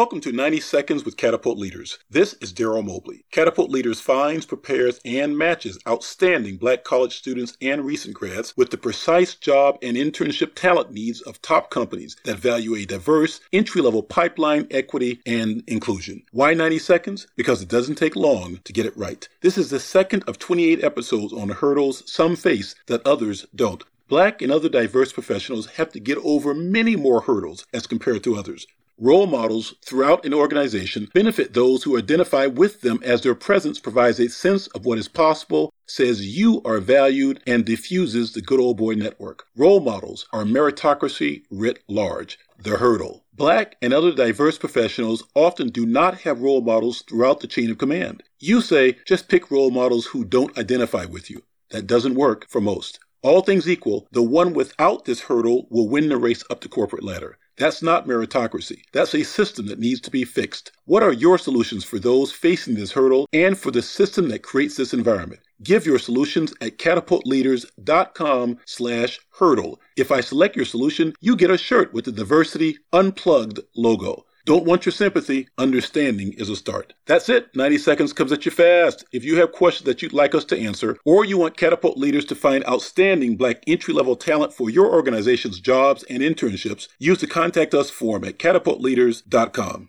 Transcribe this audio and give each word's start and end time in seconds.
Welcome 0.00 0.22
to 0.22 0.32
90 0.32 0.60
Seconds 0.60 1.04
with 1.04 1.18
Catapult 1.18 1.58
Leaders. 1.58 1.98
This 2.08 2.32
is 2.40 2.54
Daryl 2.54 2.82
Mobley. 2.82 3.26
Catapult 3.32 3.70
Leaders 3.70 4.00
finds, 4.00 4.46
prepares, 4.46 4.98
and 5.04 5.36
matches 5.36 5.78
outstanding 5.86 6.56
black 6.56 6.84
college 6.84 7.18
students 7.18 7.54
and 7.60 7.84
recent 7.84 8.14
grads 8.14 8.56
with 8.56 8.70
the 8.70 8.78
precise 8.78 9.34
job 9.34 9.76
and 9.82 9.98
internship 9.98 10.54
talent 10.54 10.90
needs 10.90 11.20
of 11.20 11.42
top 11.42 11.68
companies 11.68 12.16
that 12.24 12.38
value 12.38 12.76
a 12.76 12.86
diverse, 12.86 13.42
entry 13.52 13.82
level 13.82 14.02
pipeline, 14.02 14.66
equity, 14.70 15.20
and 15.26 15.62
inclusion. 15.66 16.22
Why 16.32 16.54
90 16.54 16.78
seconds? 16.78 17.26
Because 17.36 17.60
it 17.60 17.68
doesn't 17.68 17.96
take 17.96 18.16
long 18.16 18.60
to 18.64 18.72
get 18.72 18.86
it 18.86 18.96
right. 18.96 19.28
This 19.42 19.58
is 19.58 19.68
the 19.68 19.80
second 19.80 20.24
of 20.26 20.38
28 20.38 20.82
episodes 20.82 21.34
on 21.34 21.48
the 21.48 21.54
hurdles 21.54 22.10
some 22.10 22.36
face 22.36 22.74
that 22.86 23.06
others 23.06 23.44
don't. 23.54 23.84
Black 24.10 24.42
and 24.42 24.50
other 24.50 24.68
diverse 24.68 25.12
professionals 25.12 25.68
have 25.76 25.92
to 25.92 26.00
get 26.00 26.18
over 26.24 26.52
many 26.52 26.96
more 26.96 27.20
hurdles 27.20 27.64
as 27.72 27.86
compared 27.86 28.24
to 28.24 28.34
others. 28.34 28.66
Role 28.98 29.28
models 29.28 29.76
throughout 29.84 30.26
an 30.26 30.34
organization 30.34 31.08
benefit 31.14 31.54
those 31.54 31.84
who 31.84 31.96
identify 31.96 32.46
with 32.46 32.80
them 32.80 32.98
as 33.04 33.20
their 33.20 33.36
presence 33.36 33.78
provides 33.78 34.18
a 34.18 34.28
sense 34.28 34.66
of 34.66 34.84
what 34.84 34.98
is 34.98 35.06
possible, 35.06 35.72
says 35.86 36.36
you 36.36 36.60
are 36.64 36.80
valued, 36.80 37.40
and 37.46 37.64
diffuses 37.64 38.32
the 38.32 38.42
good 38.42 38.58
old 38.58 38.78
boy 38.78 38.94
network. 38.94 39.44
Role 39.56 39.78
models 39.78 40.26
are 40.32 40.42
meritocracy 40.42 41.44
writ 41.48 41.78
large. 41.88 42.36
The 42.58 42.78
hurdle. 42.78 43.24
Black 43.32 43.76
and 43.80 43.94
other 43.94 44.12
diverse 44.12 44.58
professionals 44.58 45.22
often 45.36 45.68
do 45.68 45.86
not 45.86 46.22
have 46.22 46.42
role 46.42 46.62
models 46.62 47.02
throughout 47.02 47.38
the 47.38 47.46
chain 47.46 47.70
of 47.70 47.78
command. 47.78 48.24
You 48.40 48.60
say 48.60 48.98
just 49.06 49.28
pick 49.28 49.52
role 49.52 49.70
models 49.70 50.06
who 50.06 50.24
don't 50.24 50.58
identify 50.58 51.04
with 51.04 51.30
you. 51.30 51.44
That 51.70 51.86
doesn't 51.86 52.16
work 52.16 52.48
for 52.48 52.60
most. 52.60 52.98
All 53.22 53.42
things 53.42 53.68
equal, 53.68 54.08
the 54.12 54.22
one 54.22 54.54
without 54.54 55.04
this 55.04 55.20
hurdle 55.20 55.66
will 55.68 55.90
win 55.90 56.08
the 56.08 56.16
race 56.16 56.42
up 56.48 56.62
the 56.62 56.68
corporate 56.68 57.04
ladder. 57.04 57.36
That's 57.58 57.82
not 57.82 58.06
meritocracy. 58.06 58.80
That's 58.94 59.14
a 59.14 59.22
system 59.22 59.66
that 59.66 59.78
needs 59.78 60.00
to 60.00 60.10
be 60.10 60.24
fixed. 60.24 60.72
What 60.86 61.02
are 61.02 61.12
your 61.12 61.36
solutions 61.36 61.84
for 61.84 61.98
those 61.98 62.32
facing 62.32 62.76
this 62.76 62.92
hurdle 62.92 63.28
and 63.34 63.58
for 63.58 63.70
the 63.70 63.82
system 63.82 64.30
that 64.30 64.42
creates 64.42 64.76
this 64.76 64.94
environment? 64.94 65.42
Give 65.62 65.84
your 65.84 65.98
solutions 65.98 66.54
at 66.62 66.78
catapultleaders.com 66.78 68.58
slash 68.64 69.20
hurdle. 69.32 69.82
If 69.98 70.10
I 70.10 70.22
select 70.22 70.56
your 70.56 70.64
solution, 70.64 71.12
you 71.20 71.36
get 71.36 71.50
a 71.50 71.58
shirt 71.58 71.92
with 71.92 72.06
the 72.06 72.12
Diversity 72.12 72.78
Unplugged 72.94 73.60
logo. 73.76 74.24
Don't 74.50 74.64
want 74.64 74.84
your 74.84 74.92
sympathy. 74.92 75.46
Understanding 75.58 76.32
is 76.32 76.48
a 76.48 76.56
start. 76.56 76.92
That's 77.06 77.28
it. 77.28 77.54
90 77.54 77.78
seconds 77.78 78.12
comes 78.12 78.32
at 78.32 78.44
you 78.44 78.50
fast. 78.50 79.04
If 79.12 79.22
you 79.22 79.36
have 79.36 79.52
questions 79.52 79.86
that 79.86 80.02
you'd 80.02 80.12
like 80.12 80.34
us 80.34 80.44
to 80.46 80.58
answer, 80.58 80.96
or 81.04 81.24
you 81.24 81.38
want 81.38 81.56
Catapult 81.56 81.96
leaders 81.96 82.24
to 82.24 82.34
find 82.34 82.66
outstanding 82.66 83.36
black 83.36 83.62
entry 83.68 83.94
level 83.94 84.16
talent 84.16 84.52
for 84.52 84.68
your 84.68 84.92
organization's 84.92 85.60
jobs 85.60 86.02
and 86.10 86.20
internships, 86.20 86.88
use 86.98 87.20
the 87.20 87.28
contact 87.28 87.74
us 87.74 87.90
form 87.90 88.24
at 88.24 88.40
catapultleaders.com. 88.40 89.88